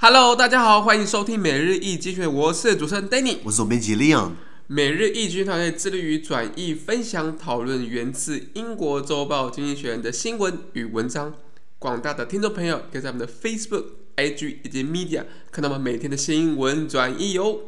[0.00, 4.30] Hello，大家好，欢迎收听每日一经济学，我是主持人 Danny，我是总编辑 Leon。
[4.68, 11.34] 每日一经济学团队致力于转译、分享、讨论源自英国周报《经济学人》的新闻与文章。
[11.80, 17.62] 广大的听众朋友可以在我们的 Facebook、IG 以及 Media 看到我们每天的新闻转译哟。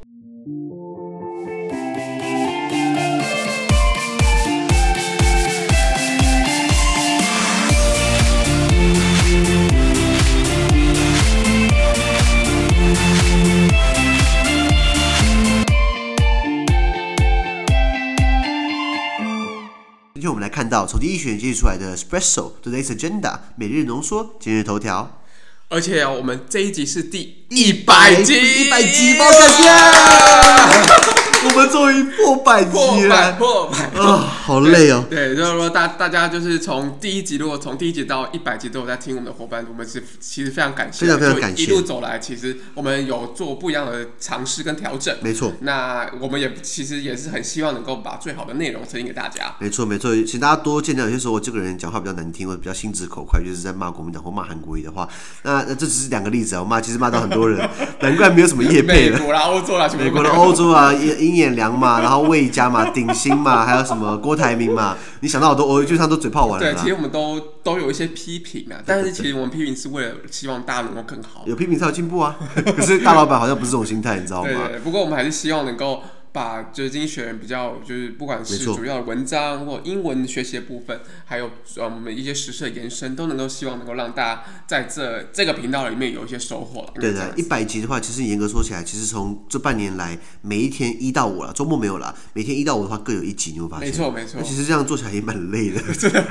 [20.71, 25.21] 到从经济学人建议出来的 Espresso Today's Agenda 每日浓缩今日头条，
[25.69, 31.20] 而且我们这一集是第一百集，一百集，好感谢。
[31.43, 35.05] 我们终于破百集了，破百啊、哦，好累哦。
[35.09, 41.63] 对，就是说大大家就是从第一集，如果从第一集到一百集都有在听我们的伙伴，我们是其实非常感谢，非常非常感谢。
[41.63, 45.17] 一路走来，其实我们有做不一样的尝试跟调整。
[45.23, 49.55] 没错，那我们也其实也是很希望能够把最好的内容呈现给大家。
[49.59, 51.05] 没错没错，请大家多见谅。
[51.05, 55.09] 有些时候我这个人讲话比较难听，或者比较心直口快，就是在骂国民党或骂韩国瑜的话。
[55.43, 57.67] 那那这只是两个例子啊，我骂其实骂到很多人，
[58.01, 59.19] 难怪没有什么业配了。
[59.19, 60.93] 美国啦，欧洲啦，美国的欧洲啊，
[61.31, 62.01] 鹰眼良嘛。
[62.01, 64.97] 然后魏家嘛，鼎新嘛，还有什么郭台铭嘛？
[65.21, 66.73] 你想到我都，我基本上都嘴炮完了。
[66.73, 71.43] 对，其实我们都都有一些批评啊，但是其实我们批评是为了希望大家能够更好。
[71.47, 72.37] 有批评才有进步啊！
[72.77, 74.51] 可是大老板好像不是这种心态，你知道吗？
[74.69, 76.03] 对，不过我们还是希望能够。
[76.33, 86.87] 把就是经济学人比较就是不管是主要的文章或英文学习的部分，还有呃我们一些实事的延伸，都能够希望能够让大家在这这个频道里面有一些收获。
[86.95, 93.89] 对的，一百集的话，其实严格说起来，其实从这半年来，每一天一到五了，周末没有了，每天一到五的话各有一集，你会发现。
[93.89, 94.41] 没错没错。
[94.43, 95.81] 其实这样做起来也蛮累的。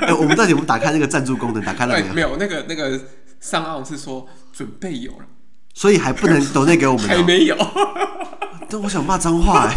[0.00, 2.14] 哎， 我们到底我们打开那个赞助功能，打开了没有？
[2.14, 3.00] 没有，那个那个
[3.38, 5.26] 上岸是说准备有了，
[5.74, 7.02] 所以还不能抖内给我们。
[7.08, 7.56] 还没有。
[8.70, 9.66] 但我想骂脏话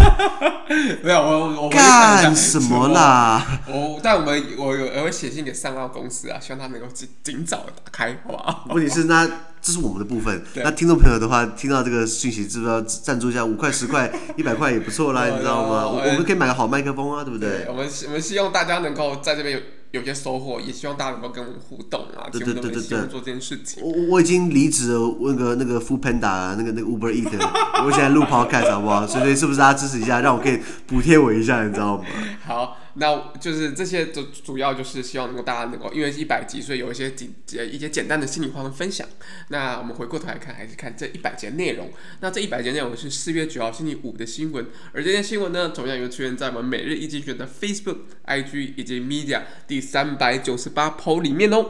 [0.69, 3.44] 哎，没有我我干什么啦？
[3.67, 8.66] 我但我们我有我会写信给上奥公司啊，希望他能够尽尽早打开，好不好？
[8.69, 9.28] 问题是那
[9.62, 15.88] 这是我们的部分，那听众朋友的话，听到这个讯息，知不知道赞助一下五块十块 一百块也不错啦，你知道吗？
[15.88, 17.66] 我们可以买个好麦克风啊，对不对？
[17.67, 19.62] 我们我们希望大家能够在这边有。
[19.93, 23.83] 有些收获，也希望大家能够跟我们互动啊，对对对对对，做这件事情。
[23.83, 27.29] 我我已经离职了，那个那个 Foodpanda 那个那个 Uber Eat，
[27.85, 29.05] 我现在录 Podcast 好不好？
[29.05, 32.05] 所以是不是大家支持一下，让我可以补贴我一下，你知道吗？
[32.43, 32.77] 好。
[32.95, 37.29] 那就是这些，主主要就是希望能够大家能够，因为一百集，所以有一些简
[37.73, 39.07] 一些简单的心里话的分享。
[39.49, 41.91] 那我们回过头来看，还是看这一百节内容。
[42.19, 51.65] 那这一百节内容是四月九号星期五的新闻，而这些新闻呢，同样又出现在我们每日一经济学的 Facebook、IG 以及 Media 第三百九十八 po 里面哦。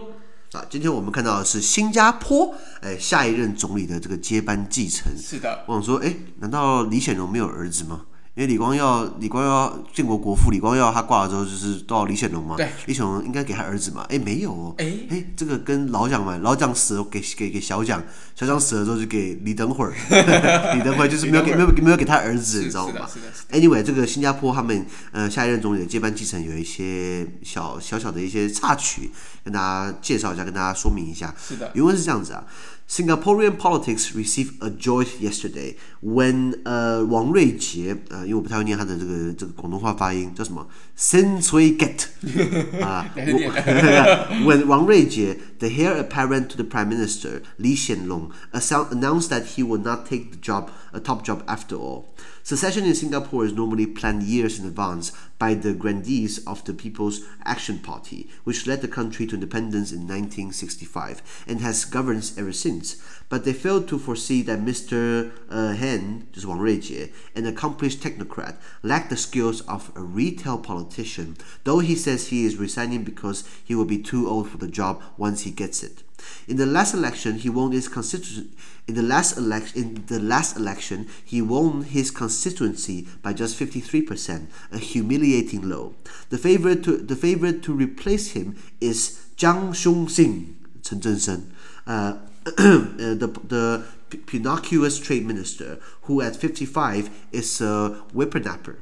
[0.51, 5.17] 啊，今天我们看到的是新加坡，哎，下一任总理的这个接班继承。
[5.17, 5.63] 是的。
[5.67, 8.05] 我想说，哎，难道李显龙没有儿子吗？
[8.35, 12.55] 因为李光耀，李光耀建国国父李光耀他挂了之后，就是到李显龙嘛。
[12.55, 12.67] 对。
[12.87, 14.03] 李显龙应该给他儿子嘛？
[14.09, 14.75] 哎，没有哦。
[14.79, 18.03] 哎哎，这个跟老蒋嘛，老蒋死了给给给小蒋，
[18.35, 19.85] 小蒋死了之后就给李登辉。
[20.09, 23.07] 李登辉就是没有给没有没有给他儿子，你知道吗
[23.51, 29.11] ？Anyway，这个新加坡他们呃下一任总理的接班继承有一些小小小的一些插曲，
[29.43, 31.35] 跟大家介绍一下，跟大家说明一下。
[31.39, 31.69] 是的。
[31.75, 32.43] 原文是这样子啊。
[32.89, 40.66] Singaporean politics received a jolt yesterday when 呃王瑞杰呃，因为我不太会念他的这个这个广东话发音叫什么
[40.96, 42.06] Sen Sui Get
[42.82, 49.62] 啊，when 王瑞杰 the heir apparent to the Prime Minister Lee Hsien Loong announced that he
[49.62, 52.06] would not take the job a top job after all.
[52.42, 57.20] Secession in Singapore is normally planned years in advance by the grandees of the People's
[57.44, 62.96] Action Party, which led the country to independence in 1965 and has governed ever since.
[63.33, 65.31] But they failed to foresee that Mr.
[65.49, 71.37] Uh, Hen, just Wang Ruijie, an accomplished technocrat, lacked the skills of a retail politician,
[71.63, 75.01] though he says he is resigning because he will be too old for the job
[75.17, 76.03] once he gets it.
[76.47, 78.51] In the last election, he won his constituency.
[78.87, 84.45] In the last election, in the last election, he won his constituency by just 53%,
[84.71, 85.95] a humiliating low.
[86.29, 90.53] The favorite to the favorite to replace him is Jiang Xiongxing,
[90.83, 91.51] Chen Zhengsheng,
[91.87, 93.82] uh, the the
[94.26, 98.76] Pinocchio's trade minister, who at 55 is a whippersnapper.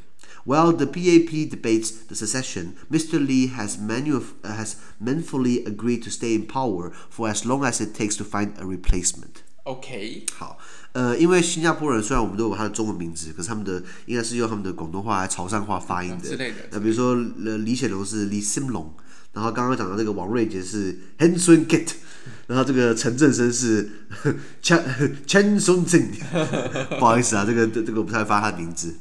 [0.45, 3.19] While the PAP debates the secession, Mr.
[3.19, 7.81] Lee has, manu- uh, has manfully agreed to stay in power for as long as
[7.81, 9.43] it takes to find a replacement.
[9.65, 10.57] OK，好，
[10.93, 16.29] 呃，因为新加坡人虽然我们都有他的中文名字，可是他们的应该是用他们的广东话、潮汕话发音的。
[16.29, 16.59] 之类的。
[16.71, 17.07] 那比如说，
[17.45, 18.95] 呃，李显龙是李新龙。
[19.34, 21.90] 然后刚刚讲到这个王瑞杰是 Hanson Kit，
[22.48, 23.90] 然后这个陈振生是
[24.62, 24.84] Chen
[25.26, 26.10] Chen Song Zeng，
[27.00, 28.96] 不好意思啊，这个这这个我不太会发他的名字。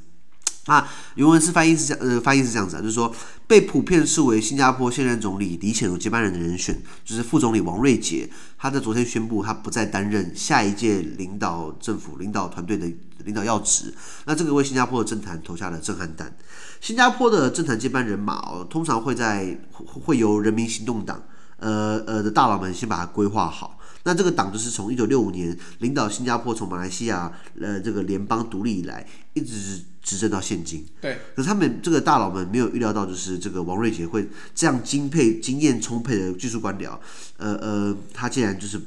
[0.66, 3.12] 啊，原文是翻译是这样，呃，翻译是这样子啊，就是说
[3.46, 8.28] 被普遍视为新加坡现任总理李显龙接班人的人选，就是副总理王瑞杰，
[8.58, 12.86] 他在昨天宣布他不再担任下一届领导政府领导团队的
[13.24, 13.92] 领导要职，
[14.26, 16.36] 那这个为新加坡的政坛投下了震撼弹。
[16.80, 21.22] 新加坡的政坛接班人马哦，通常会在会由人民行动党，
[21.56, 23.78] 呃呃的大佬们先把它规划好。
[24.04, 30.84] 那这个党就是从一九六五年领导新加坡从马来西亚呃这个联邦独立以来，一直执政到现今。
[31.00, 31.18] 对。
[31.34, 36.98] 可是他们这个大佬们没有预料到，就是这个王瑞杰会这样精配经验充沛的技术官僚，
[37.36, 38.80] 呃呃，他竟然就是。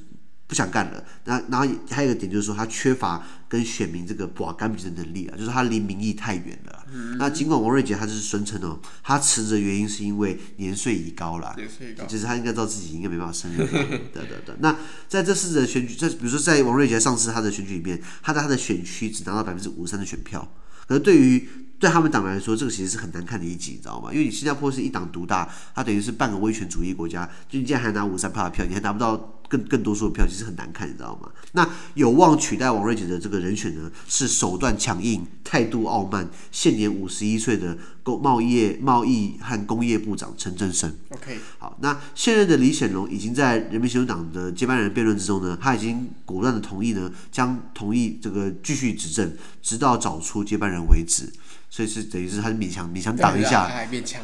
[0.53, 6.85] 不想干了，那然后还有一个点就是说，他缺乏跟选民这个把干比的能力啊，就是他离民意太远了。
[6.94, 13.65] 嗯、那尽管王瑞杰他就是声称哦，他辞职的原因是因为年岁已高了，年岁已高，其实他应该知道自己应该没办法胜任。
[14.13, 14.53] 对对对。
[14.59, 14.77] 那
[15.09, 20.47] 在这次的选举，在比如说在王瑞杰上次他的选举里面，他在他的选区只拿到百分之五十三的选票，
[20.88, 21.49] 可是对于
[21.79, 24.13] 对他们党来说，这个其实是很难看的一集，你知道吗？
[24.13, 29.39] 因为你新加坡是一党独大，它等于是半个威权主义国家，就你竟然还拿五十三票的票，你还拿不到。
[29.50, 31.30] 更更多数的票其实很难看，你知道吗？
[31.54, 40.95] 那有望取代王瑞杰的这个人选呢，是手段强硬、态度傲慢、现年五十一岁的工贸易业贸易和工业部长陈振声。
[41.10, 51.31] OK，好，那现任的李显龙已经在人民行动党的接班人辩论之中呢，他已经果断的同意呢，将同意这个继续执政，直到找出接班人为止。
[51.75, 54.21] 所以是等于是他是勉强勉强挡一下，勉强，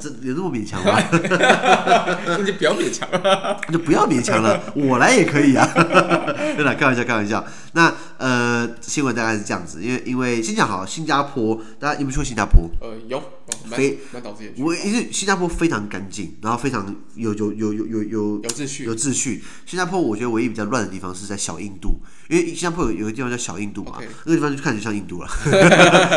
[0.00, 0.98] 这有那么勉强吗？
[2.26, 5.68] 那就不要勉强了， 那就不要勉强了，我来也可以啊。
[6.56, 7.44] 对了，开玩笑，开玩笑。
[7.72, 12.70] 那呃，新闻大概是这样子，因为因为先讲好，新加坡，大家有没有去过新加坡？
[12.80, 13.22] 呃，有，
[13.70, 13.98] 非
[14.56, 19.44] 我因为新加坡非常干净，然后非常有有有有有有有秩序，有秩序。
[19.66, 22.00] 新加坡我觉得唯一比较乱的地方是在小印度，
[22.30, 25.28] 因为新加坡有有个地方叫小印度嘛，那个地方就看起来像印度了，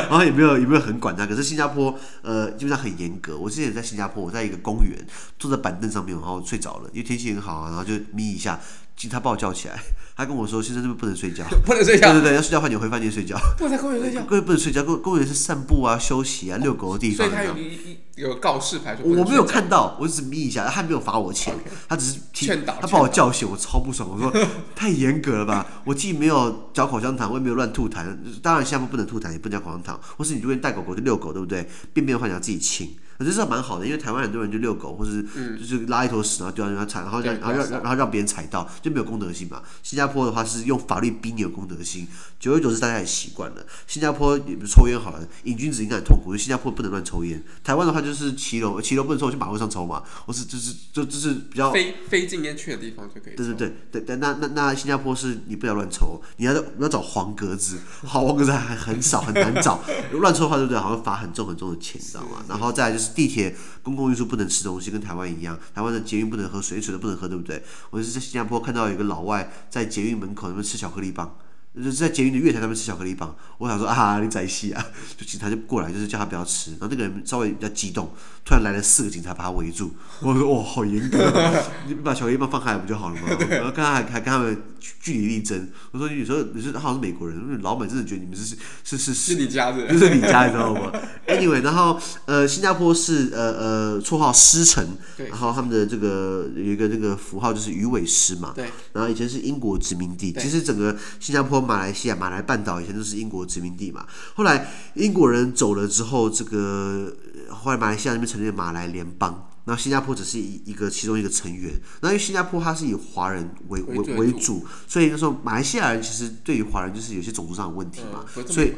[0.10, 1.26] 然后也没有也没有很管他。
[1.26, 3.38] 可是新加坡呃基本上很严格。
[3.38, 4.96] 我之前在新加坡，我在一个公园
[5.40, 8.60] 坐在板凳上面，然后睡着了，因为天气很好啊，然后就眯一下。
[9.00, 9.80] 警察把我叫起来，
[10.14, 13.40] 他跟我说：“先生，这边不能睡觉， 不能睡觉。”对对对，要睡觉的话，你回饭店睡觉。
[13.58, 14.84] 不能在公园睡觉，公园不能睡觉。
[14.84, 17.26] 公公园是散步啊、休息啊、遛狗的地方。
[17.26, 21.56] 所以他有一有告示牌，我没有看到，我只是眯一下，他没有罚我钱，
[21.88, 24.10] 他只是劝导，他把我叫醒，我超不爽。
[24.10, 24.30] 我说
[24.76, 25.66] ：“太严格了吧？
[25.86, 28.06] 我既没有嚼口香糖，我也没有乱吐痰。
[28.44, 29.98] 当然，下面不能吐痰，也不能嚼口香糖。
[30.18, 31.66] 或是你如果带狗狗去遛狗，对不对？
[31.94, 35.22] 便便的话你要自己清。”我觉得这蛮好的，因为台湾很多人就遛狗，或者是
[35.58, 39.62] 就是拉一坨屎，然后丢到人家踩，然后让然后让然后让别人踩到，就没有公德心嘛。
[39.84, 42.08] 新加坡的话是用法律逼你有公德心，
[42.40, 43.66] 久而久之大家也习惯了。
[43.88, 47.44] 新加坡也不是抽烟好了，瘾君子应该很痛苦，因为新加坡不能乱抽烟。
[47.62, 50.02] 台湾的话就是骑楼， 骑楼不能抽，去马路上抽嘛。
[50.26, 53.36] 我是 就是就就是比较非非禁烟区的地方就可以。
[53.36, 59.82] 对对对对对，那那那新加坡是你不要乱抽，你要你要找黄格子，好黄格子还很少很难找，
[60.14, 60.80] 乱抽的话对不对？
[60.80, 62.42] 好像罚很重很重的钱，你知道吗？
[62.48, 63.56] 然后再来就是地铁。
[63.82, 65.58] 公共运输不能吃东西，跟台湾一样。
[65.74, 67.64] 台湾的捷运不能喝水，水都不能喝，对不对？
[67.90, 71.38] 我是在新加坡看到有一个老外在捷运门口他们吃巧克力棒。
[71.84, 74.86] 就是在捷运的月台上面吃巧克力棒，我想说啊，你仔细啊，
[75.18, 76.72] 就警察就过来，就是叫他不要吃。
[76.72, 78.12] 然后那个人稍微比较激动，
[78.44, 79.92] 突然来了四个警察把他围住。
[80.22, 81.32] 我说哇，好严格，
[81.88, 83.22] 你把巧克力棒放开来不就好了吗？
[83.50, 84.62] 然后刚刚还还跟他们
[85.00, 85.70] 据理力争。
[85.92, 90.92] 我说你说你说他好像是美国人，老美真的觉得你们是是是是是你家的，就是你家，你知道吗
[91.28, 94.86] ？Anyway，然后呃，新加坡是呃呃绰号狮城，
[95.30, 98.66] 然后他们的这个有一个这个符号就是鱼尾狮嘛，对。
[98.92, 101.69] 然后以前是英国殖民地，其实整个新加坡。
[101.70, 107.16] 马来西亚、马来半岛以前都是英国殖民地嘛，后来英国人走了之后，这个
[107.52, 109.46] 后来马来西亚那边成立了马来联邦。
[109.70, 111.72] 然后新加坡只是一一个其中一个成员，
[112.02, 118.74] 那因为新加坡它是以华人为为为主，所以就说马来西亚人其实对于华人就是有些种族上的问题嘛，所以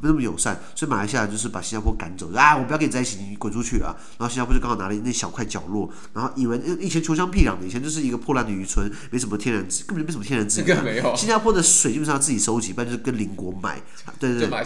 [0.00, 3.94] 不那么友善，所以马来西亚就是把新加坡赶走，啊，我不要跟你在一起，你滚出去啊！
[4.16, 11.16] 然后新加坡就刚好拿了那小块角落，然后以为以前穷乡僻壤的，以前就是一个破烂的渔村，没什么天然资，根本就没什么天然资源。
[11.16, 13.78] 新加坡的水基本上自己收集，不然就是跟邻国买，
[14.18, 14.64] 对对对。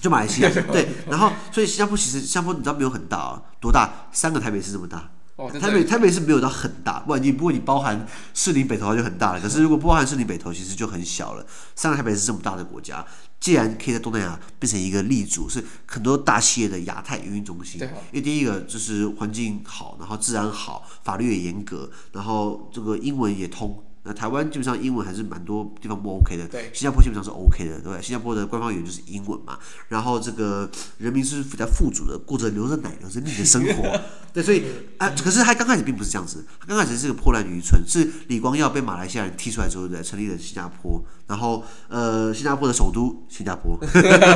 [0.02, 4.08] 就马来西亚，对，然后所以新加坡其实新加坡你知道没有很大啊，多大？
[4.10, 5.10] 三个台北市这么大。
[5.36, 9.40] 哦台北台北是没有到很大，不，你不过你包含士林北投就很大了。
[9.40, 11.46] 可是如果不包含士林北投，其实就很小了。
[11.74, 13.02] 三个台北是这么大的国家，
[13.40, 17.80] 既然可以在东南亚变成一个立足，是很多大企业的亚太营运中心。
[17.80, 23.82] 因为第一个就是环境好，然后治安好，法律也严格，然后这个英文也通。
[24.02, 28.00] 那台湾基本上英文还是蛮多地方不 OK 的，对，新加坡基本上是 OK 的，对？
[28.00, 34.00] 新加坡的官方语言就是英文嘛，然后这个人民是比较富足的，过着流着奶流着蜜的生活，
[34.32, 34.64] 对，所以
[34.96, 43.78] 啊，可是他刚开始并不是这样子，他刚开始是个破烂渔村，是李光耀被马来西亚人踢出来之后，对，成立了新加坡，然后呃，新加坡的首都新加坡，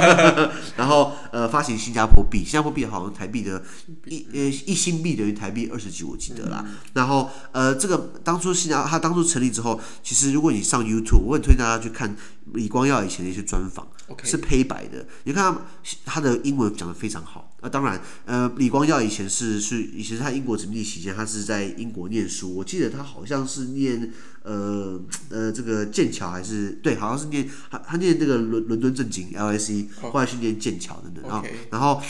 [0.76, 3.62] 然后呃，发行新加坡币，新加坡币好像台币的
[4.04, 9.53] 一呃一新币等于台币二十几，我记得啦，然后呃，这个当初新加他当初成立。
[9.54, 12.16] 之后，其实如果你上 YouTube，我很推荐大家去看
[12.52, 14.26] 李光耀以前的一些专访，Okay.
[14.26, 15.06] 是黑白的。
[15.22, 15.60] 你看他
[16.04, 17.52] 他的英文讲的非常好。
[17.62, 22.54] 那当然，呃，李光耀以前是是以前是他英国殖民地期间，他是在英国念书。
[22.54, 31.24] 我记得他好像是念呃呃这个剑桥还是对，好像是念他他念这个伦伦敦政经 LSE，后来去念剑桥等等。
[31.24, 31.52] Okay.
[31.70, 32.02] 然后。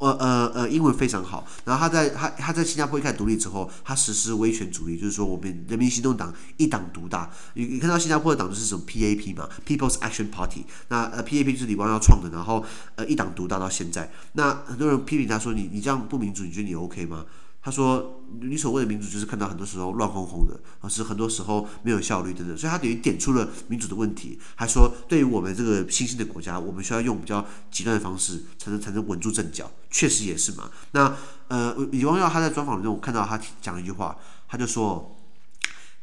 [0.00, 1.46] 呃呃呃，英文非常好。
[1.64, 7.30] 然后他在他他在新加坡一开独立之后，他实施威权主义，就是说我们人民行动党一党独大。
[7.54, 10.64] 你你看到新加坡的党就是什么 PAP 嘛，People's Action Party。
[10.88, 12.64] 那呃 PAP 是李光耀创的，然后
[12.96, 14.10] 呃一党独大到现在。
[14.32, 17.24] 那很多人批评他说，你你这样不民主，你觉得你 OK 吗？
[17.62, 22.56] 他说：“你所谓的民主，就是看到很多时候乱哄哄的，而是很多时候没有效率等等。
[22.56, 29.70] 所以他等于点出了民主的问题，还说对于我们这个新兴的国家，我们需要用比较极端的方式，才能才能稳住阵脚。
[29.90, 30.70] 确实也是嘛。
[30.92, 31.14] 那
[31.48, 34.16] 呃，李光耀他在专访中，我看到他讲了一句话，
[34.48, 35.20] 他就说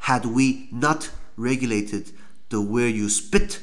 [0.03, 1.05] ：‘Had we not
[1.37, 2.05] regulated
[2.49, 3.61] the where you spit,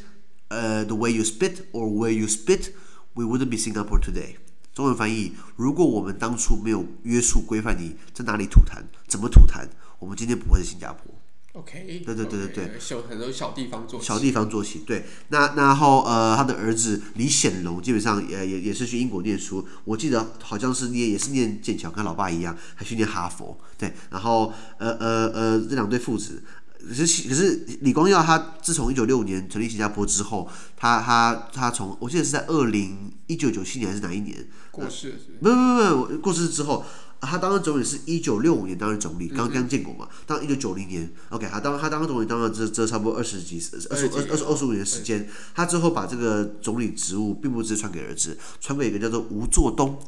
[0.49, 2.73] 呃、，the way you spit or where you spit,
[3.13, 4.39] we wouldn't be Singapore today.’”
[4.75, 9.65] 中文翻译：如果我们当初没有约束规范你在哪里吐痰、怎么吐痰，
[10.01, 11.15] 我们今天不会是新加坡。
[11.53, 14.81] OK，对对对对对，小很多小地方做起，小地方做起。
[14.81, 23.57] 对，那然后呃，他的儿子李显龙基本上也也也是去英国念书，我记得好像是念也是念剑桥，跟老爸一样，还去念哈佛。
[23.79, 26.43] 对，然后呃呃呃，这两对父子。
[26.89, 35.15] 可是，可是李光耀他自从一九六五年成立新加坡之后，他他他从我记得是在二零一九九七年还是哪一年过世？
[35.41, 36.85] 没有没有没有，过世之后。
[37.27, 40.07] 他当任总理是一九六五年当任总理，刚刚建国嘛。
[40.27, 43.57] 当一九九零年，OK，他当他当总理当了这这差不多二十几
[43.89, 45.27] 二十二二十二十五年时间。
[45.55, 49.99] 他最后把这个总理职务并不是传给儿子，传给一个叫做吴作东，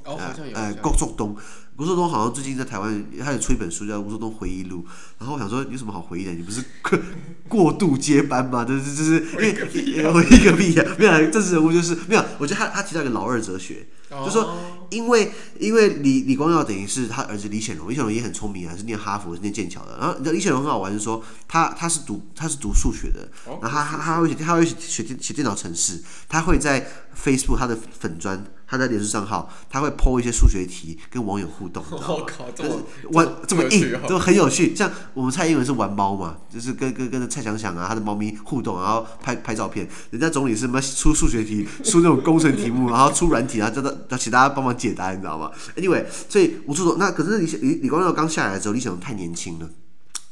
[0.52, 1.34] 呃，郭作东。
[1.78, 4.78] 吴作东好像最近在台湾，他有出一本书叫《吴作东回忆录》。
[5.18, 6.32] 然后我想说，有什么好回忆的？
[6.32, 6.64] 你不是
[7.48, 8.64] 过度接班吗？
[8.64, 10.96] 就是就是，因为回忆个屁啊！
[10.98, 12.24] 没有，政治人物就是没有。
[12.38, 14.56] 我觉得他他提到一个老二哲学，就是说。
[14.88, 19.98] 因为因为李李光耀等于是他儿子李显龙，李显龙也很聪明啊，是念哈佛，是念剑桥的。
[19.98, 23.28] 然后李显龙很好玩，是说他他是读他是读数学的，
[23.60, 26.88] 然后他他他会写他会写写电写电脑程式，他会在
[27.20, 28.44] Facebook 他的粉砖。
[28.66, 32.82] 他在脸书账号，他会 po 一些数学题跟网友互动， 我靠，这么
[33.12, 34.74] 玩这么硬，都很有趣。
[34.74, 39.88] 像我们蔡英文是玩猫嘛，就是跟跟跟着蔡想想啊，他的猫咪互动，然后拍拍照片。
[40.10, 49.70] 人家总理是什么出数学题，出那种工程题目，然后出软体，然后叫他要请大家帮忙解答，你知道吗？Anyway，所以吴作东那可是李李李光耀刚下来的时候，李显龙太年轻了。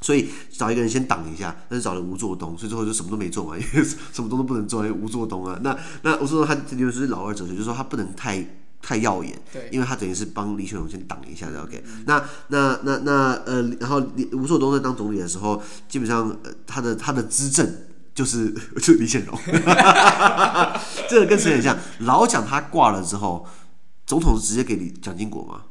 [0.04, 5.58] 所以找一个人先挡一下，但是找了吴作东，所以最后就什么都没做嘛， 因为什么东都不能做，因为吴作东啊。
[5.62, 8.46] 那那吴作东他这就是老二哲学，就是说他不能太
[8.82, 11.62] 太耀眼，对，因为他等于是帮李显龙先挡一下的。
[11.62, 17.66] OK，嗯，那那那那呃，然后吴作东在当总理的时候，基本上呃他的他的资政
[18.14, 19.38] 就是 就是李显龙，
[21.08, 21.74] 这个跟谁很像？
[22.00, 23.46] 老蒋他挂了之后，
[24.04, 25.62] 总统直接给李蒋经国嘛。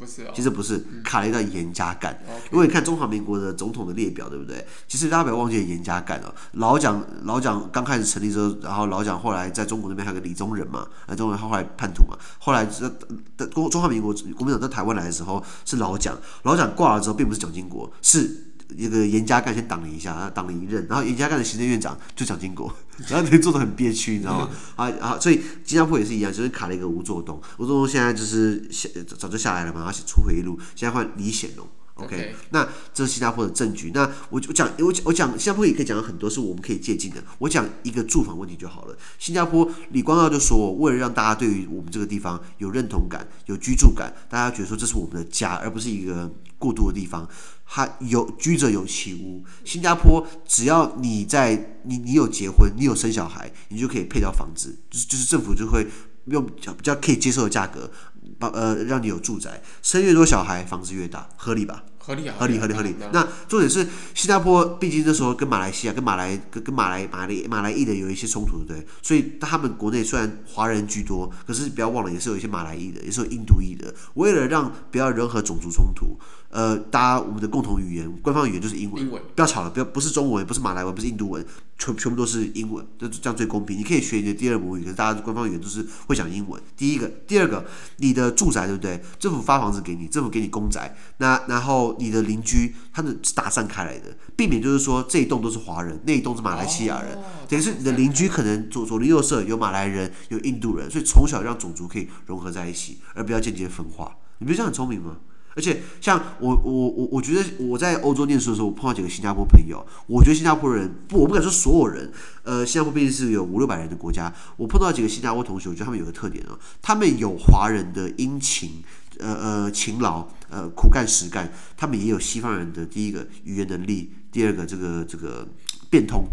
[0.00, 2.18] 不是哦，其实不是，卡了一段严加干。
[2.50, 4.66] 因为你看中华民国的总统的列表，对不对？
[4.88, 6.34] 其实大家不要忘记严加干哦。
[6.52, 12.16] 老蒋老蒋刚开始成立之后，然后老蒋后来在中国那边还有个李宗仁嘛，李宗仁后来叛徒嘛。
[12.38, 18.46] 后来在中中华民国国民党到台湾来的时候是老蒋，老蒋挂了之后，并不是蒋经国，是。
[18.76, 22.72] 一个严家淦先挡了一下，挡了一任，然后严家淦的行政院长就蒋经国，
[23.08, 24.50] 然后他做的很憋屈，你知道吗？
[24.76, 31.66] 啊啊，所以新加坡也是一样，就是卡了一个吴作东，吴作东现在就是下早就下来了嘛，而且出回忆录，现在换李显龙。
[32.00, 32.34] OK，, okay.
[32.50, 33.90] 那这是新加坡的政局。
[33.94, 37.22] 那我我讲我我讲新加坡也可以讲很多是我们可以借鉴的。
[37.38, 38.96] 我讲一个住房问题就好了。
[39.18, 47.28] 新加坡李光耀就说，为了让大家对于我们这个地方有认同感、有居住感，大家觉得说这是我们的家，而不是一个过渡的地方。
[47.72, 49.44] 他有居者有其屋。
[49.64, 55.86] 新加坡只要你在你你有结婚，你有生小孩，你就可以配到房子，就是就是政府就会
[56.26, 57.90] 用比较可以接受的价格。
[58.38, 62.96] 把呃，让你有住宅，生越多小孩，房子越大，合理吧合理啊，合理合理合理。
[62.98, 68.86] 那那重点是新加坡，毕竟那时候跟马来西亚、跟马来、跟跟马来、马来马来裔的有一些冲突，对不对？
[69.02, 73.94] 所以他们国内虽然华人居多，可是不要忘了，也是有一些马来裔的，也是有印度裔的。
[74.14, 76.18] 为了让不要任何种族冲突，
[76.50, 81.46] 呃，大家我们的共同语言、官方语言就是英文，英文不要吵了，不要不是中文，不是马来文，不是印度文，
[81.78, 83.78] 全全部都是英文，这这样最公平。
[83.78, 86.60] 你可以学你的第二母语，可是大家官方语言都是会讲英文。
[86.76, 87.64] 第一个，第二个，
[87.98, 89.00] 你的住宅对不对？
[89.20, 104.16] 政府发房子给你，政府给你公宅，那然后你的邻居他们是打散开来的，避免就是说这一栋都是华人，那一栋是马来西亚人，哦、等于是你的邻居可能左左邻右舍有马来人，有印度人，所以从小让种族可以融合在一起，而不要间接分化。
[104.38, 105.16] 你不觉得这样很聪明吗？
[105.54, 112.10] 而且像我我我我觉得我在欧洲念书的时候，我碰到几个新加坡朋友，我觉得新加坡人不，我不敢说所有人，
[112.44, 118.82] 呃，新加坡毕竟是有五六百人的国家，我碰到几个新加坡同学，我觉得他们有个特点哦，他们有华人的殷勤，
[119.18, 125.46] 呃呃勤劳，呃苦干实干，他们也有西方人的第一个语言能力，第二个这个这个
[125.90, 126.24] 变通。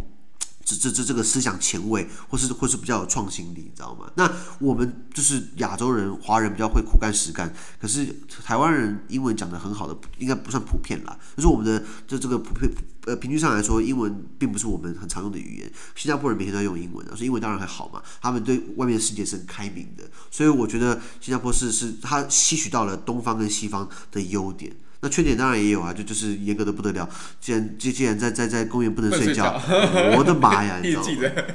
[0.68, 4.12] 这这这这个思想前卫，或是或是比较有创新力，你知道吗？
[4.16, 8.06] 那我们就是亚洲人、华人比较会苦干实干，可是
[8.44, 11.18] 台湾人英文讲得很好的，应该不算普遍啦。
[11.38, 12.70] 就是我们的这这个普遍
[13.06, 15.72] 呃平均上来说，英文并不是我们很常用的语言。
[15.96, 18.04] 新加坡人每天都在用英文，所以英文当然还好嘛。
[18.22, 24.76] 他们对外面的世界是很开明的，所以我觉得新加坡是是他吸取到了东方跟西方的优点。
[25.08, 27.08] 那缺点当然也有啊，就就是严格的不得了。
[27.40, 29.60] 既然既既然在在在公园不能睡觉，
[30.18, 31.08] 我的妈呀， 你知道吗？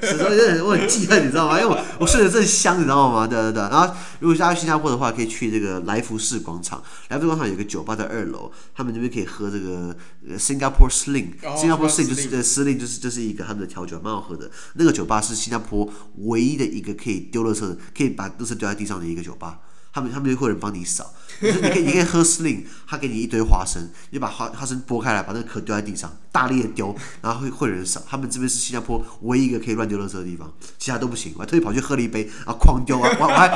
[0.03, 1.61] 实在有点我很记恨，你知道吗？
[1.61, 3.27] 因为我我睡得正香，你知道吗？
[3.27, 3.63] 对对对。
[3.65, 6.83] 然后如果大家去新加坡的话，可以去这个来福士广场。
[7.09, 9.95] 来福士广场有个酒吧在二楼，他们那边可以喝这个
[10.39, 14.51] Singapore Sling，Singapore Sling 就是呃 Sling 就是就是一个他们的调酒，蛮好喝的。
[14.75, 19.59] 那个酒吧是新加坡唯一的一个可以丢垃圾，可以把垃圾丢在地上的一个酒吧。
[19.95, 28.03] 他们他们就会有人帮你扫，你可以你可以喝司令，他给你一堆花生，你把花花生剥开来，把那个壳丢在地上，大力的丢，然后会会有人扫。
[28.09, 31.33] 他们这边是新加坡唯一一个可以乱丢垃圾的地方，其他都不行。
[31.37, 33.49] 我还特意跑去喝了一杯，然后狂丢，我 我还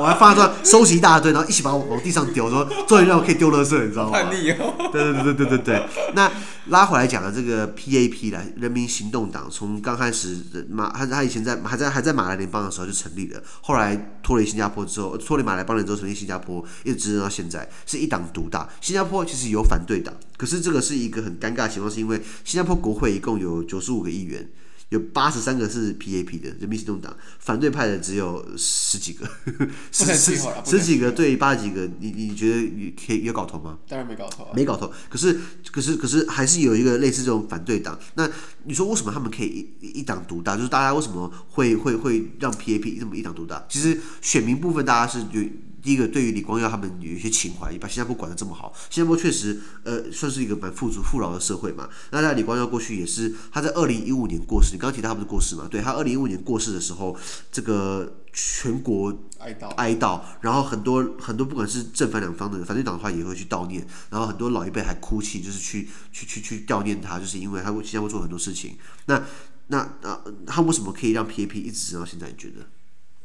[0.00, 4.12] 我，还放在收集一大堆，然后一起把我往地上丢，说终于让我可以丢垃圾，你知道吗？
[4.12, 4.52] 叛逆！
[4.92, 5.88] 对对对对对对对。
[6.14, 6.30] 那
[6.68, 18.68] 拉回来讲的这个 PAP 来人民行动党，从刚开始马他他以前在还在还在马来联邦的时候就成立了，后来脱离新加坡之后，脱离马来邦人之后成立新加坡，一直现在，是一党独大。
[18.80, 24.48] 新加坡其实有反对党，可是这个是一个很尴尬的情况，是因为新加坡国会一共有九十五个议员。
[24.90, 29.28] 有八十三个是 PAP 的人民行动党，反对派的只有十几个，
[29.90, 33.78] 十十 十几个对八几个，你你觉得你可以有搞头吗？
[33.88, 34.92] 当然没搞头啊，没搞头。
[35.08, 35.40] 可是
[35.72, 37.98] 可是可是还是有一个类似这种反对党。
[38.14, 38.30] 那
[38.64, 40.54] 你说为什么他们可以一一党独大？
[40.54, 43.66] 就是大家为什么会会会让 PAP 这么一党独大？
[43.68, 45.42] 其实选民部分大家是有。
[45.84, 51.86] 第一个，对于李光耀他们有一些情怀，把新加坡管得这么好，新加坡确实呃算是一个蛮富足富饶的社会嘛。
[52.10, 55.68] 那在李光耀过去也是，他在二零一五年过世，你刚刚提到他不是过世嘛？
[55.70, 57.14] 对，他二零一五年过世的时候，
[57.52, 68.78] 这个全国哀悼哀悼，然后很多很多不管是正反两方的反对党的话也会去悼念，然后很多老一辈还哭泣，就是去去去去悼念他，就是因为他会新加坡做很多事情。
[69.04, 69.22] 那
[69.66, 72.28] 那那他为什么可以让 PAP 一直到现在？
[72.28, 72.66] 你觉得？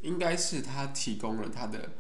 [0.02, 1.92] 应该是他提供了他的。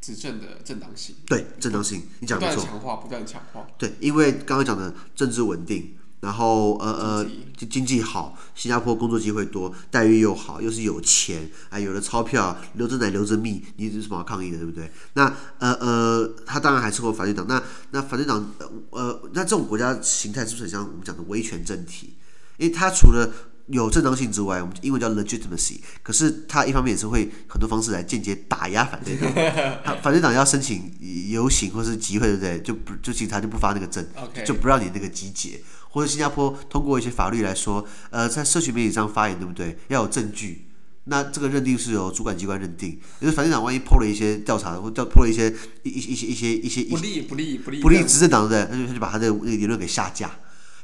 [0.00, 2.64] 执政的正当性，对正当性，你讲不错。
[2.64, 3.66] 强化，不断强化。
[3.76, 7.26] 对，因为刚刚讲的政治稳定，然后呃呃，
[7.68, 14.90] 经济好，新加坡工作机会多，待遇又好，又是有钱，啊，有了钞票，留着奶留着蜜，你有什么好抗议的，对不对？
[15.14, 15.26] 那
[15.58, 17.46] 呃呃，他当然还是会反对党。
[17.48, 18.52] 那那反对党
[18.90, 22.14] 呃，那这种国家形态是不是很像我们讲的威权政体？
[22.56, 23.30] 因为他除了
[23.68, 25.78] 有正当性之外，我们英文叫 legitimacy。
[26.02, 29.30] 可是他一方面也是会很多方式来间接打压反对党。
[29.84, 30.92] 他反对党要申请
[31.30, 32.60] 游行或是集会，对不对？
[32.62, 34.06] 就不就警察就不发那个证.
[34.44, 35.60] 就不让你那个集结。
[35.90, 39.78] 或者新加坡通过一些法律来说，呃，在社群媒体上发言，对不对？
[39.88, 40.66] 要有证据。
[41.04, 42.90] 那这个认定是由主管机关认定。
[43.20, 48.76] 因为反对党万一 PO 了一些调查，或调 PO 了一些一一些一些一些一些不利不利不利不利执政党，对不对？
[48.76, 50.30] 他就他就把他的那个言论给下架。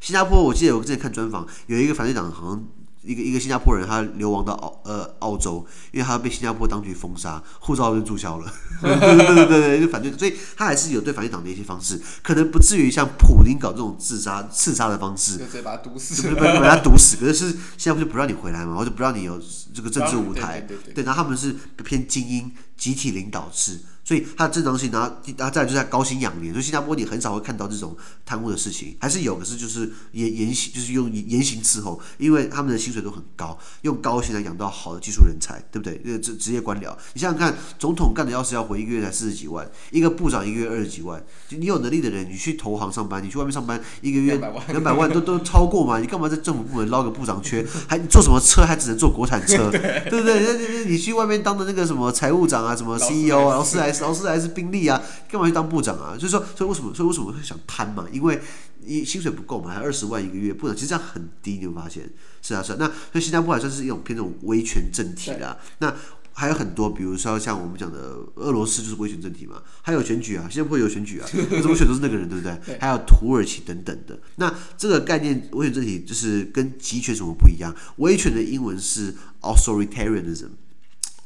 [0.04, 2.62] 新加坡，我记得我之前看专访，有一个反对党，好像
[3.00, 8.52] 一个一个新加坡人，他流亡到澳呃澳洲，因为他被新加坡当局封杀，护照就注销了。
[8.82, 17.16] 对对对对，就反对，所以他还是有对反对党的一些方式，可能不至于像普丁搞这种自杀刺杀的方式，就直接把他毒死，就把他毒死。
[17.16, 19.40] 可是是新加坡就不让你回来嘛，或者不让你有
[19.72, 20.60] 这个政治舞台。
[20.94, 23.80] 对，然后他们是偏精英集体领导制。
[24.04, 36.00] 所以它的正当性，然后然后再来就是在高薪养廉，所以新加坡你很少会看到这种贪污的事情，还是有，可是就是严严刑，就是用严刑伺候，因为他们的薪水都很高，用高薪来养到好的技术人才，对不对？
[36.04, 44.36] 这职职业官僚，你想想看，总统干的要是要活一个月才四十几万，一个部长一个月二十几万，就你有能力的人，你去投行上班，你去外面上班，一个月
[44.68, 45.98] 两百万，都都超过嘛？
[45.98, 47.64] 你干嘛在政府部门捞个部长缺？
[47.88, 48.64] 还坐什么车？
[48.66, 50.40] 还只能坐国产车， 对不对？
[50.44, 56.18] 那 那你去外面当的那个什么财务长啊，什么 CEO 啊，劳斯莱斯，劳斯莱斯宾利啊，干嘛去当部长啊？
[56.18, 58.04] 所以说，所以为什么，所以为什么会想贪嘛？
[58.12, 58.40] 因为
[58.80, 62.10] 你薪水不够嘛，还二十万一个月，部长其实这样很低，你有没有发现？
[62.42, 62.76] 是啊，是啊。
[62.78, 65.56] 那所以新加坡还算是一种偏这种威权政体啦。
[65.78, 65.94] 那
[66.36, 72.76] 还有很多，比如说像我们讲的俄罗斯就是威权政体嘛，还有选举啊，新加坡有选举啊， 怎么选都是那个人，对不对？
[72.80, 74.18] 还有土耳其等等的。
[74.36, 77.72] 那这个概念威权政体就是跟集权什么不一样？
[77.98, 80.48] 威权的英文是 authoritarianism。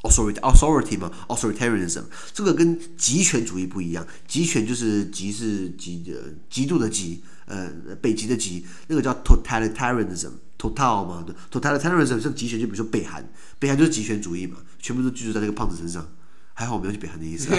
[0.03, 2.03] Authority authority 嘛，authoritarianism。
[2.33, 7.69] 这个跟极权主义不一样，极权就是极是极的极度的极，呃，
[8.01, 16.07] 北极的极，那个叫 totalitarianism，total 嘛，，totalitarianism 像极权，就比如说北韩，北韩就是极权主义嘛，全部都居住在那个胖子身上，
[16.53, 17.49] 还好我没有去北韩的意思，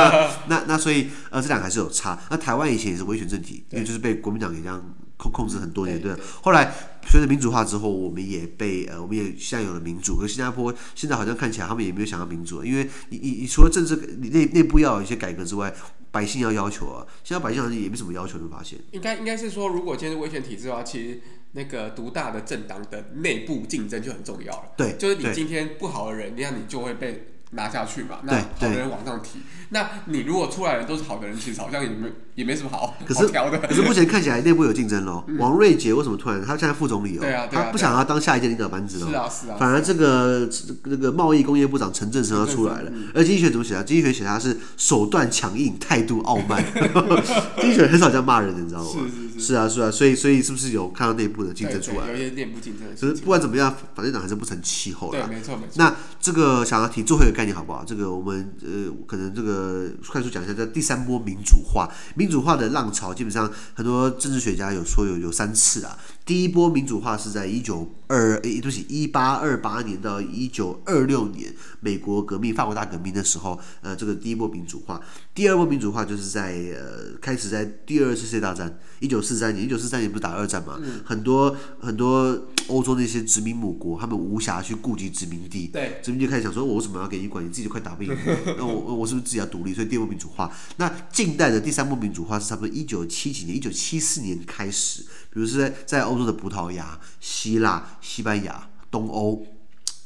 [0.48, 4.82] 那那所以呃这两个还是有差，那台湾以前也是威权政体，因为就是被国民党给这样。
[5.20, 6.14] 控控制很多年，对。
[6.42, 6.72] 后来
[7.06, 10.16] 随着民主化之后，我们也被呃，我们也现在有了民主。
[10.16, 15.72] 可是新加坡现在好像看起来他们也没有想要民主，因为你你你除了政治你内内部要有一些改革之外，
[16.10, 18.78] 百姓要要求啊，现在百姓好像也没什么要求，你发现？
[18.92, 21.20] 应该应该是说，如果今天是威权体制的话，其实
[21.52, 24.72] 那个独大的政党的内部竞争就很重要了。
[24.76, 28.18] 对，就是你今天不好的人，那样你就会被拿下去嘛。
[28.22, 29.40] 那好的人往上提。
[29.72, 33.28] 那你如果出来的都是好的人，其实好像也没也没什么好可是。
[33.28, 35.24] 可是目前看起来内部有竞争喽。
[35.38, 37.20] 王瑞杰为什么突然他现在副总理哦？
[37.20, 39.08] 对啊，他不想要当下一届领导班子哦。
[39.08, 39.56] 是啊是啊。
[39.56, 40.48] 反而这个
[40.84, 42.90] 那个贸易工业部长陈振生要出来了。
[43.14, 43.82] 而经济学怎么写啊？
[43.84, 46.64] 经济学写他是手段强硬，态度傲慢。
[47.60, 48.90] 经济学很少这样骂人的，你知道吗？
[48.90, 52.10] 是是是啊是啊，所以所以是不是有看到内部的竞争出来？
[52.10, 52.86] 有些内部竞争。
[52.94, 55.26] 可是不管怎么样，反正党还是不成气候了。
[55.26, 55.72] 对，没错没错。
[55.76, 57.82] 那这个想要提最后一个概念好不好？
[57.84, 60.50] 这个我们呃可能这个快速讲一下。
[60.50, 65.96] 叫第三波民主化，民主化的浪潮基本上很多政治学家有说有有三次啊。
[66.30, 75.00] 第一波民主化是在一九二，诶，对不起，一八二八年到一九二六年，美国革命、法国大革命的时候，呃，这个第一波民主化。
[75.34, 80.78] 第二波民主化就是在呃，开始在第二次世界大战，一九四三年，一九四三年不是打二战嘛？
[80.80, 87.44] 嗯、很多很多欧洲那些殖民母国，他们无暇去顾及殖民地，对，殖民地开始想说，我为什么要给你管？
[87.44, 88.16] 你自己就快打不赢，
[88.58, 89.74] 那我我是不是自己要独立？
[89.74, 90.50] 所以第二波民主化。
[90.76, 99.46] 那近代的第三波民主化是差不多一九七几年，一九七四年开始，比如是在在欧洲的葡萄牙、希腊、西班牙、东欧，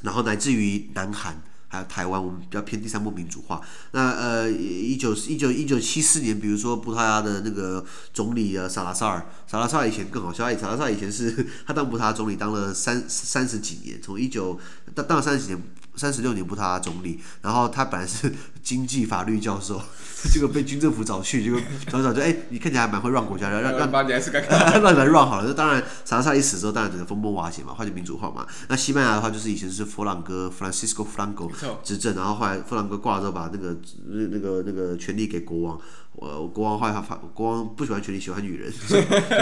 [0.01, 1.41] 然后乃至于南韩。
[1.75, 3.61] 还有台湾，我们比较偏第三波民主化。
[3.91, 14.59] 那呃，一九一九一九七四年，比如说葡萄牙的那个总理啊，萨拉萨尔，萨拉萨尔以前更好笑，萨拉萨尔以前是 他当葡萄牙总理当了三三十几年，从一九
[14.93, 15.61] 当当了三十几年。
[15.95, 18.31] 三十六年葡萄牙总理，然后他本来是
[18.61, 19.81] 经济法律教授，
[20.31, 25.47] 结果被军政府找去，结果找找就哎，你看起来还蛮会让国家，让让让你还是让你 来让好了。
[25.47, 28.45] 那当然，萨拉萨一死之后，当然整个风波瓦解嘛，换成民主化嘛。
[28.67, 31.49] 那西班牙的话，就是以前是弗朗哥 （Francisco Franco）
[31.83, 33.75] 执政，然后后来弗朗哥挂了之后，把那个
[34.07, 35.79] 那那个那个权力给国王。
[36.17, 38.71] 我国王后来他发，国王不喜欢权力，喜欢女人，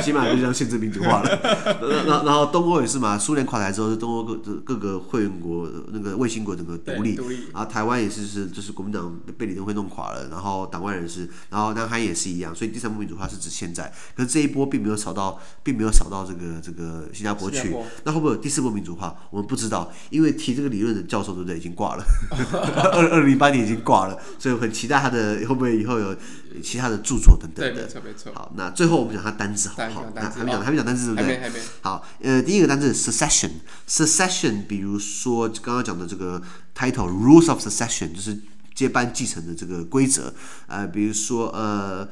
[0.01, 1.29] 西班牙就这样限制民主化了。
[2.07, 7.15] 然后然后东欧也是嘛，苏联垮台之后，是东欧各各个会员国那个卫星国整个独立，
[7.53, 12.55] 然后台湾也是是就是国民党被李登辉弄垮了，然后党外人士，然后南韩也是一样。
[12.55, 17.75] 所以第三波民主化是指现在，可是这一波并没有扫到，并没有扫到这个这个新加坡去。
[18.03, 19.15] 那会不会有第四波民主化？
[19.29, 22.03] 我们不知道，因为提这个理论的教授对不对已经挂了，
[22.93, 26.15] 二二零零八年已经挂了，所以我很期待他的会不会以后有。
[26.63, 28.31] 其他的著作等等的，对，没错没错。
[28.33, 30.05] 好，那最后我们讲他单字，好不好？
[30.15, 31.25] 还没讲，还没讲单字，对不对？
[31.25, 31.59] 还没，还没。
[31.81, 36.41] 好，呃，第一个单字 succession，succession，比如说刚刚讲的这个
[36.75, 38.39] title，rules of succession，就是
[38.73, 40.33] 接班继承的这个规则。
[40.67, 42.07] 呃，比如说呃，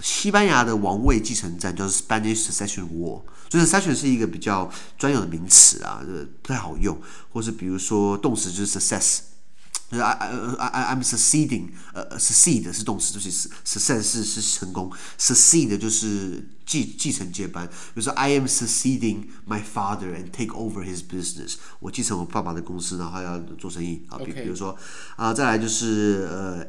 [0.00, 6.98] 西班牙的王位继承战叫做 Spanish Succession War，所以 succession 是一个比较专有的名词啊，这不太好用。
[7.32, 9.20] 或是比如说动词就是 success。
[9.90, 17.66] 就是 I I I I'm succeeding，呃，succeed 是动词，就是 success 是是成功，succeed 就是继继承接班。
[17.66, 24.06] 比如说 I am succeeding my father and take over his business，我继承我爸爸的公司，然后要做生意。
[24.08, 24.76] 啊，比比如说
[25.16, 26.64] 啊，再来就是呃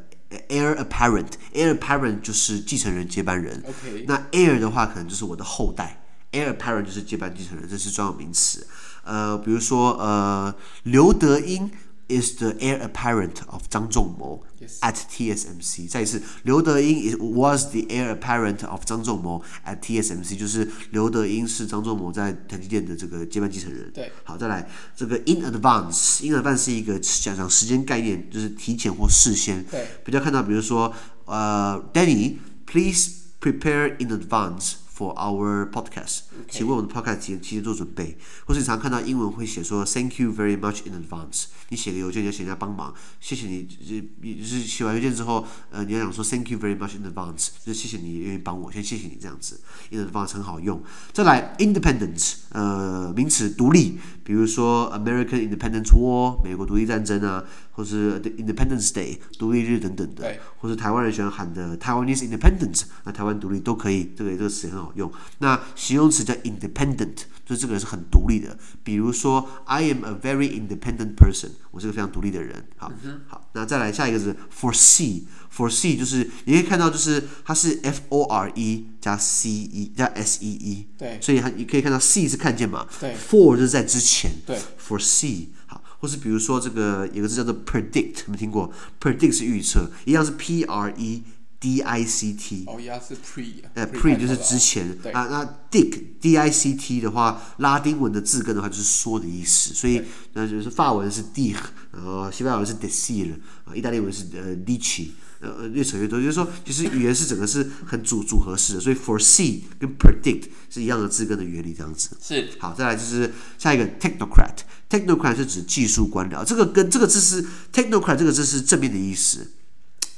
[0.50, 3.64] ，heir apparent，heir apparent 就是继承人接班人。
[4.08, 8.66] 那 heir 的话可能就是我的后代，heir apparent 就是接班继承人，这是专有名词。
[9.04, 10.56] 呃，比如说呃，
[10.86, 11.70] 刘德英。
[12.12, 14.44] Is the heir apparent of 张仲谋
[14.82, 15.88] at TSMC。
[15.88, 23.90] 再一次，刘德英 is was the heir apparent of 张仲谋 at TSMC，就是刘德英是张仲谋在台积电的这个接班继承人。
[23.94, 29.64] 对，好，再来这个 in advance，in advance 是一个讲讲时间概念，就是提前或事先。
[29.72, 30.94] 对，比较看到，比如说，
[31.26, 38.16] 呃，Danny，please prepare in advance for our podcast，、请为我们的 podcast 提提前做准备。
[38.46, 49.60] 或是你常看到英文会写说 Thank you very much in advance，你写个邮件你要请人家帮忙，谢谢你，就你就是写完邮件之后，呃，你要想说 Thank you very much in advance，就是谢谢你愿意帮我，先谢谢你这样子
[49.90, 50.84] ，in advance 很好用。
[51.12, 65.12] 再来 independence，呃，名词独立，比如说 American Independence War，美国独立战争啊，或是 Independence Day，独立日等等的，或是台湾人喜欢喊的 Taiwanese Independence，那台湾独立都可以，这个这个词很好用。
[65.40, 68.58] 那形容词叫 independent，就是这个人是很独立的。
[68.84, 72.66] 比如说，I am a very independent person，我是个非常独立的人。
[72.78, 72.92] 好，
[73.28, 83.56] 好，那再来下一个是 foresee，foresee 就是你可以看到，就是它是 F O R E 加 C E 加 S E E，对所以它你可以看到 see 是看见嘛，对，fore
[83.56, 85.61] 就是在之前，对，foresee 好，
[86.02, 91.24] 或是比如说这个有个字叫做 predict，有没有听过？predict 是预测，一样是 P R E
[91.60, 92.66] D I C T。
[92.66, 100.02] 哦，也是 pre，呃 pre，pre 就是之前啊，那 dic d i c t 的话，拉丁文的字根的话就是说的意思，所以
[100.34, 101.60] 那就是法文是 d i c
[101.94, 103.34] 然后西班牙文是 decir，
[103.66, 105.10] 啊，意大利文是呃 dici，
[105.42, 112.12] 呃越扯越多，就是说其实语言是整个是很组组合式的，所以 foresee 跟 predict 是一样的字根的原理这样子。
[112.22, 119.52] 是好，再来就是下一个 technocrat，technocrat 是指技术官僚，这个跟这个字是 technocrat 这个字是正面的意思。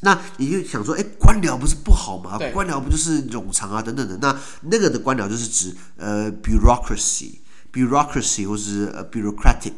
[0.01, 2.37] 那你就想说，哎，官僚不是不好吗？
[2.51, 4.17] 官僚不就是冗长啊，等等的。
[4.17, 9.71] 那那个的官僚就是指呃 bureaucracy，bureaucracy 或是呃 bureaucratic，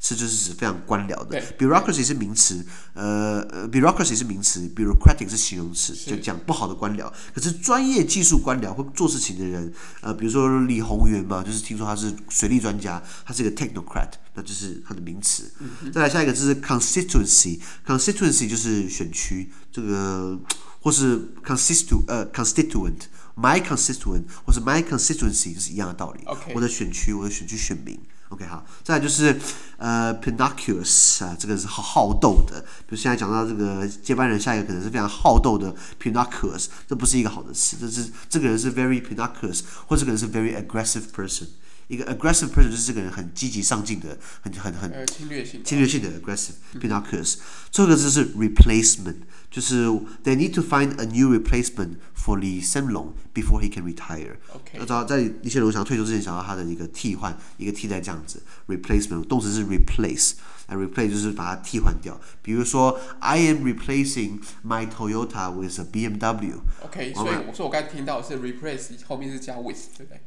[0.00, 1.40] 是就是指非常官僚的。
[1.58, 7.12] bureaucracy 是名词，呃呃 bureaucracy 是名词，bureaucratic 是形容词，就讲不好的官僚。
[7.34, 15.50] 可是专业技术官僚会做事情的人，呃，比如说李宏源嘛，就是听说他是水利专家，他是一个 technocrat，那就是他的名词。
[15.92, 20.38] 再来下一个就是 constituency，constituency 就是选区，这个
[20.80, 26.24] 或是 constitu 呃 constituent，my constituent 或是 my constituency 就是一样的道理。
[26.54, 27.98] 我的选区，我的选区选民。
[28.30, 29.40] OK，好，再来就是
[29.78, 30.80] 呃 Pinocchio
[31.24, 32.60] 啊，这个是好好斗的。
[32.86, 41.46] 比如现在讲到这个接班人，下一个可能是非常好斗的 Pinocchio，这不是一个好的词，这是这个人是 very Pinocchio，或者这个人是 very aggressive person。
[41.87, 47.37] 一个 aggressive person 就是这个人很积极上进的，很很很呃侵略性的，侵略性的 aggressive Pinocchio。
[47.69, 49.17] 最后一个字是 replacement，
[49.51, 49.87] 就是
[50.23, 54.37] they need to find a new replacement for Lee Hsien Loong before he can retire。
[54.53, 58.41] OK 那找在李显龙想退休之前，想要他的一个替换，一个替代这样子。
[58.67, 60.33] replacement 动词是 replace，
[60.67, 62.19] 那 replace 就是把它替换掉。
[62.41, 66.59] 比如说，I am replacing my Toyota with a BMW。
[66.81, 70.21] OK，我们所以我说我刚才听到的是 replace 后面是加 with，对不对？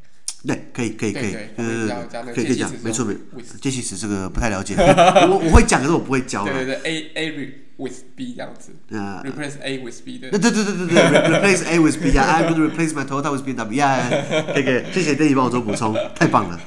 [0.45, 4.75] 对，可以，可以，可以，对对对对后面加加那个可以，可以讲没错，没 with 介系词这个不太了解，
[5.29, 6.51] 我我会讲，可是我不会教了。
[6.51, 10.39] 对对对，A A with B 这样子呃，replace A with B 的对。
[10.39, 14.09] 对对对对对，re-，replace A with B 啊，I'm gonna replace my Toyota with BMW 呀，
[14.53, 16.59] 可以可以，谢谢 Danny 帮我做补充，太棒了。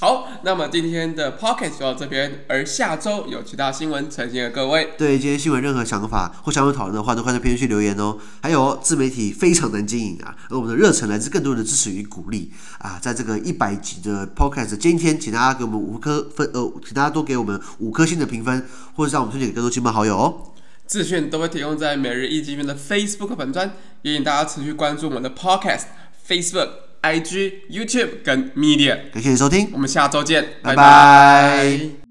[0.00, 4.92] 好，那么今天的 podcast 就到这边，而下周有其他新闻呈现给各位。
[4.98, 8.18] 对今天新闻任何想法或想要讨论的话，都快在评论区留言哦。
[8.42, 12.98] 还有自媒体非常难经营啊，而我们的热忱来自更多人的支持与鼓励啊。
[13.00, 20.52] 在这个一百集的 podcast 今天，请大家给我们五颗分呃，请大家多给我们五颗星的评分，或者让我们推荐给更多亲朋好友哦。
[20.86, 25.84] 资讯都会提供在每日一经面的 Facebook 粉专，也请大家持续关注我们的 podcast、
[26.28, 26.68] Facebook、
[27.04, 28.98] IG、YouTube 跟 Media。
[29.12, 29.68] 感谢收听。
[29.72, 32.03] 我们下周见，拜拜拜拜